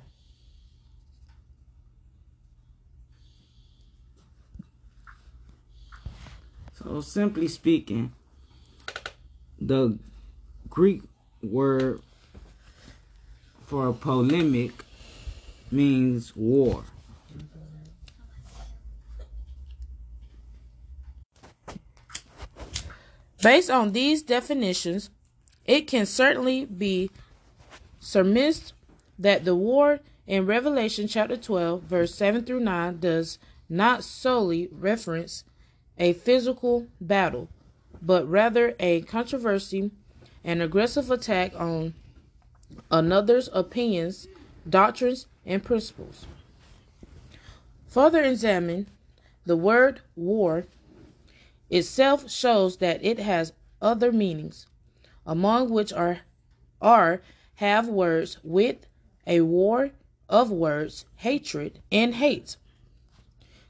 So, 6.79 7.01
simply 7.01 7.49
speaking, 7.49 8.13
the 9.61 9.99
Greek 10.71 11.03
word 11.43 12.01
for 13.67 13.93
polemic 13.93 14.85
means 15.73 16.37
war. 16.37 16.85
Based 23.43 23.71
on 23.71 23.91
these 23.91 24.23
definitions, 24.23 25.11
it 25.67 25.89
can 25.89 26.07
certainly 26.07 26.65
be 26.65 27.11
surmised 27.99 28.73
that 29.19 29.45
the 29.45 29.57
war 29.57 29.99
in 30.29 30.47
Revelation 30.47 31.09
chapter 31.09 31.37
12, 31.37 31.83
verse 31.83 32.15
7 32.15 32.45
through 32.45 32.61
9, 32.61 33.01
does 33.01 33.41
not 33.69 34.05
solely 34.05 34.69
reference 34.71 35.43
a 35.99 36.13
physical 36.13 36.87
battle, 37.01 37.49
but 38.01 38.29
rather 38.29 38.77
a 38.79 39.03
controversy, 39.03 39.91
an 40.45 40.61
aggressive 40.61 41.11
attack 41.11 41.53
on 41.59 41.95
another's 42.93 43.49
opinions, 43.53 44.29
doctrines, 44.69 45.27
and 45.45 45.65
principles. 45.65 46.27
Further 47.89 48.23
examine 48.23 48.87
the 49.45 49.57
word 49.57 50.01
war 50.15 50.67
itself 51.73 52.31
shows 52.31 52.77
that 52.77 53.03
it 53.05 53.19
has 53.19 53.53
other 53.81 54.13
meanings, 54.13 54.67
among 55.27 55.71
which 55.71 55.93
are 55.93 56.21
are 56.81 57.23
have 57.57 57.89
words 57.89 58.39
with 58.45 58.87
a 59.27 59.41
war 59.41 59.91
of 60.29 60.51
words, 60.51 61.07
hatred, 61.17 61.81
and 61.91 62.17
hate. 62.17 62.57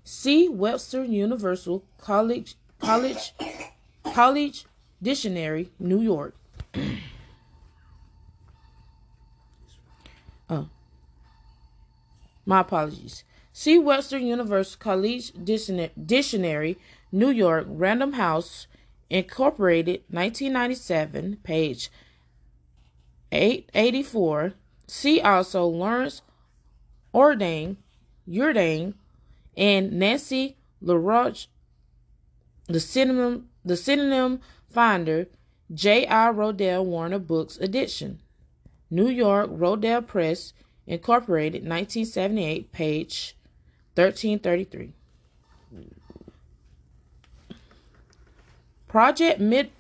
See 0.03 0.49
Webster 0.49 1.05
Universal 1.05 1.85
College 1.99 2.57
College 2.81 3.35
College 4.03 4.67
Dictionary, 5.01 5.71
New 5.79 6.01
York. 6.01 6.35
oh. 10.51 10.69
My 12.45 12.61
apologies. 12.61 13.25
See 13.53 13.79
Webster 13.79 14.19
Universal 14.19 14.79
College 14.81 15.33
Dictionary, 15.45 16.79
New 17.13 17.31
York, 17.31 17.67
Random 17.69 18.15
House, 18.15 18.67
Incorporated, 19.11 20.03
1997, 20.09 21.37
page 21.43 21.91
884. 23.31 24.55
See 24.87 25.21
also 25.21 25.67
Lawrence 25.67 26.23
Ordain, 27.15 27.77
Jourdain, 28.27 28.95
and 29.55 29.93
Nancy 29.93 30.57
LaRoche, 30.81 31.47
the 32.67 32.81
synonym, 32.81 33.49
the 33.63 33.77
synonym 33.77 34.41
finder, 34.71 35.29
J.I. 35.73 36.33
Rodale 36.33 36.85
Warner 36.85 37.19
Books 37.19 37.59
edition. 37.59 38.21
New 38.91 39.09
York, 39.09 39.51
Rodale 39.51 40.07
Press, 40.07 40.53
Incorporated, 40.87 41.63
1978, 41.63 42.73
page 42.73 43.37
1333. 43.95 44.93
Project 48.93 49.41
Mid- 49.41 49.71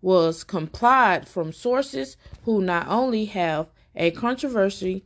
was 0.00 0.44
complied 0.44 1.26
from 1.26 1.52
sources 1.52 2.16
who 2.44 2.62
not 2.62 2.86
only 2.86 3.24
have 3.24 3.66
a 3.96 4.12
controversy 4.12 5.02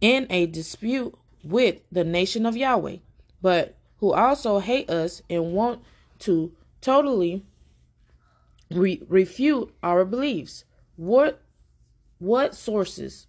in 0.00 0.26
a 0.30 0.46
dispute 0.46 1.14
with 1.44 1.82
the 1.92 2.02
nation 2.02 2.46
of 2.46 2.56
Yahweh, 2.56 2.96
but 3.42 3.76
who 3.98 4.14
also 4.14 4.58
hate 4.60 4.88
us 4.88 5.20
and 5.28 5.52
want 5.52 5.82
to 6.20 6.52
totally 6.80 7.44
re- 8.70 9.02
refute 9.06 9.74
our 9.82 10.02
beliefs. 10.02 10.64
What 10.96 11.42
what 12.18 12.54
sources? 12.54 13.26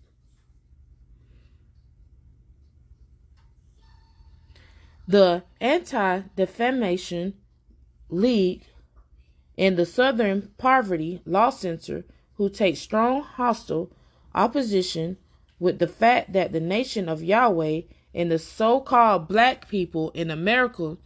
The 5.06 5.44
Anti-Defamation 5.60 7.34
League 8.10 8.64
and 9.58 9.78
the 9.78 9.86
Southern 9.86 10.52
Poverty 10.58 11.22
Law 11.26 11.50
Center, 11.50 12.06
who 12.36 12.50
take 12.50 12.78
strong 12.78 13.24
hostile 13.24 13.92
opposition 14.36 15.18
with 15.60 15.80
the 15.80 15.88
fact 15.88 16.34
that 16.34 16.52
the 16.52 16.60
nation 16.60 17.10
of 17.10 17.24
Yahweh 17.24 17.82
and 18.14 18.32
the 18.32 18.40
so 18.40 18.80
called 18.80 19.28
black 19.28 19.68
people 19.68 20.12
in 20.12 20.30
America, 20.30 20.98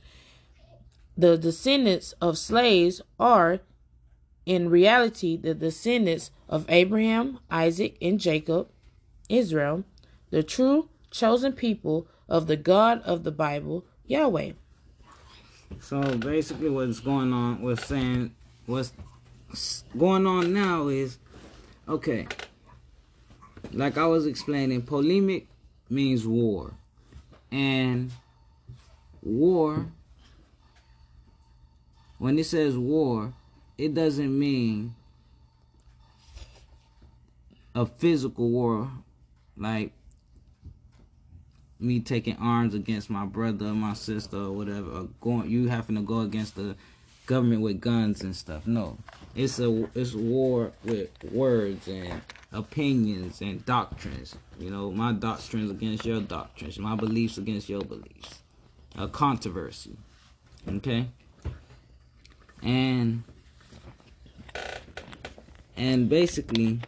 the 1.17 1.37
descendants 1.37 2.13
of 2.21 2.37
slaves, 2.37 3.01
are 3.19 3.59
in 4.45 4.69
reality 4.69 5.37
the 5.37 5.53
descendants 5.53 6.31
of 6.49 6.65
Abraham, 6.67 7.39
Isaac, 7.49 7.97
and 8.01 8.19
Jacob, 8.19 8.67
Israel, 9.29 9.85
the 10.29 10.43
true 10.43 10.89
chosen 11.09 11.53
people 11.53 12.07
of 12.27 12.47
the 12.47 12.57
God 12.57 13.01
of 13.03 13.23
the 13.23 13.31
Bible, 13.31 13.85
Yahweh. 14.05 14.51
So 15.79 16.01
basically, 16.17 16.69
what's 16.69 16.99
going 16.99 17.33
on, 17.33 17.61
what's 17.61 17.85
saying, 17.85 18.33
what's 18.65 18.93
going 19.97 20.27
on 20.27 20.53
now 20.53 20.87
is 20.87 21.17
okay 21.87 22.27
like 23.73 23.97
I 23.97 24.05
was 24.05 24.25
explaining, 24.25 24.81
polemic 24.81 25.47
means 25.89 26.25
war. 26.25 26.73
And 27.51 28.11
war, 29.21 29.87
when 32.17 32.37
it 32.39 32.45
says 32.45 32.77
war, 32.77 33.33
it 33.77 33.93
doesn't 33.93 34.37
mean 34.37 34.95
a 37.73 37.85
physical 37.85 38.49
war 38.49 38.91
like 39.57 39.91
me 41.81 41.99
taking 41.99 42.37
arms 42.37 42.73
against 42.73 43.09
my 43.09 43.25
brother 43.25 43.65
my 43.65 43.93
sister 43.93 44.37
or 44.37 44.51
whatever 44.51 44.89
or 44.89 45.09
going 45.19 45.49
you 45.49 45.67
having 45.67 45.95
to 45.95 46.01
go 46.01 46.21
against 46.21 46.55
the 46.55 46.75
government 47.25 47.61
with 47.61 47.79
guns 47.79 48.21
and 48.21 48.35
stuff 48.35 48.67
no 48.67 48.97
it's 49.35 49.59
a 49.59 49.89
it's 49.95 50.13
war 50.13 50.71
with 50.83 51.09
words 51.31 51.87
and 51.87 52.21
opinions 52.51 53.41
and 53.41 53.65
doctrines. 53.65 54.35
You 54.59 54.69
know, 54.69 54.91
my 54.91 55.13
doctrines 55.13 55.71
against 55.71 56.05
your 56.05 56.21
doctrines, 56.21 56.77
my 56.79 56.95
beliefs 56.95 57.37
against 57.37 57.69
your 57.69 57.81
beliefs. 57.81 58.41
A 58.97 59.07
controversy. 59.07 59.95
Okay? 60.67 61.07
And 62.61 63.23
and 65.77 66.09
basically 66.09 66.79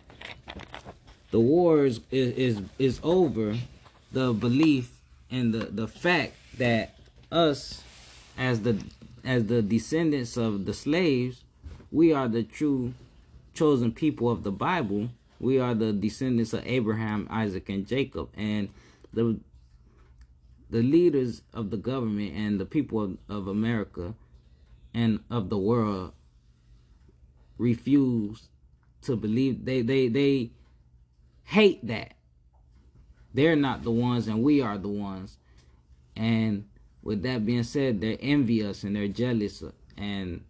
the 1.32 1.40
war 1.40 1.86
is 1.86 2.02
is 2.12 2.62
is 2.78 3.00
over 3.02 3.56
the 4.14 4.34
belief 4.34 4.92
and 5.30 5.54
the 5.54 5.66
the 5.66 5.88
fact 5.88 6.34
that 6.58 6.96
us 7.32 7.84
as 8.38 8.62
the 8.62 8.82
as 9.26 9.46
the 9.46 9.62
descendants 9.62 10.38
of 10.38 10.66
the 10.66 10.74
slaves 10.74 11.44
we 11.92 12.12
are 12.12 12.28
the 12.28 12.44
true 12.44 12.94
chosen 13.54 13.92
people 13.92 14.30
of 14.30 14.44
the 14.44 14.52
bible. 14.52 15.10
We 15.40 15.60
are 15.60 15.76
the 15.76 15.94
descendants 15.94 16.54
of 16.54 16.66
Abraham, 16.66 17.28
Isaac, 17.30 17.70
and 17.70 17.86
Jacob, 17.86 18.30
and 18.36 18.70
the 19.14 19.40
the 20.70 20.82
leaders 20.82 21.44
of 21.54 21.70
the 21.70 21.78
government 21.78 22.34
and 22.36 22.60
the 22.60 22.66
people 22.66 23.04
of, 23.04 23.18
of 23.30 23.48
America 23.48 24.16
and 24.94 25.20
of 25.30 25.50
the 25.50 25.58
world 25.58 26.14
refuse 27.60 28.50
to 29.04 29.16
believe 29.16 29.66
they 29.66 29.84
they 29.84 30.08
they 30.08 30.50
hate 31.44 31.86
that 31.86 32.14
they're 33.34 33.56
not 33.56 33.84
the 33.84 33.92
ones 33.92 34.28
and 34.28 34.44
we 34.44 34.62
are 34.62 34.78
the 34.78 34.90
ones. 34.90 35.38
And 36.16 36.66
with 37.02 37.24
that 37.24 37.46
being 37.46 37.64
said 37.64 38.00
they're 38.02 38.18
envious 38.20 38.84
and 38.84 38.96
they're 38.96 39.08
jealous 39.08 39.64
and 39.98 40.44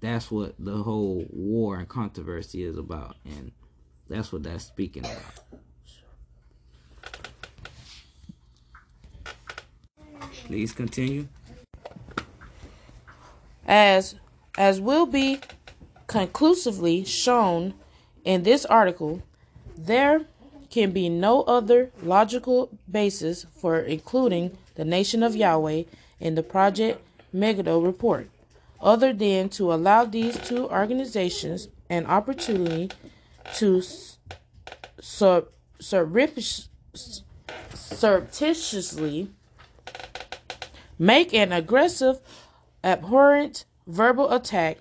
that's 0.00 0.30
what 0.30 0.54
the 0.58 0.82
whole 0.82 1.26
war 1.30 1.78
and 1.78 1.88
controversy 1.88 2.64
is 2.64 2.76
about. 2.76 3.16
And 3.24 3.52
that's 4.08 4.32
what 4.32 4.42
that's 4.42 4.64
speaking 4.64 5.04
about. 5.04 5.40
Please 10.46 10.72
continue. 10.72 11.28
As 13.66 14.16
as 14.58 14.80
will 14.80 15.06
be 15.06 15.38
conclusively 16.08 17.04
shown 17.04 17.74
in 18.24 18.42
this 18.42 18.64
article 18.66 19.22
there 19.86 20.22
can 20.70 20.92
be 20.92 21.08
no 21.08 21.42
other 21.42 21.90
logical 22.02 22.70
basis 22.90 23.44
for 23.60 23.78
including 23.78 24.56
the 24.74 24.84
nation 24.84 25.22
of 25.22 25.34
Yahweh 25.34 25.84
in 26.20 26.34
the 26.34 26.42
Project 26.42 27.02
Megiddo 27.32 27.80
report 27.80 28.28
other 28.80 29.12
than 29.12 29.48
to 29.50 29.72
allow 29.72 30.04
these 30.04 30.36
two 30.38 30.68
organizations 30.70 31.68
an 31.88 32.06
opportunity 32.06 32.90
to 33.54 33.82
sur- 35.00 35.46
surreptitiously 37.74 39.28
make 40.98 41.34
an 41.34 41.52
aggressive, 41.52 42.20
abhorrent 42.84 43.64
verbal 43.86 44.30
attack 44.32 44.78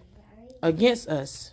against 0.61 1.07
us. 1.09 1.51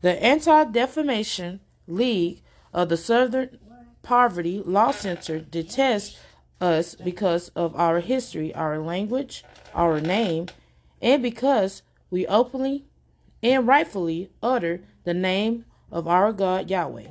The 0.00 0.22
Anti 0.22 0.64
Defamation 0.64 1.60
League 1.86 2.42
of 2.72 2.88
the 2.88 2.96
Southern 2.96 3.58
Poverty 4.02 4.62
Law 4.64 4.90
Center 4.90 5.40
detests 5.40 6.18
us 6.60 6.94
because 6.94 7.48
of 7.50 7.74
our 7.76 8.00
history, 8.00 8.54
our 8.54 8.78
language, 8.78 9.44
our 9.74 10.00
name, 10.00 10.46
and 11.00 11.22
because 11.22 11.82
we 12.10 12.26
openly 12.26 12.84
and 13.42 13.66
rightfully 13.66 14.30
utter 14.42 14.80
the 15.04 15.14
name 15.14 15.64
of 15.90 16.06
our 16.06 16.32
God 16.32 16.70
Yahweh. 16.70 17.08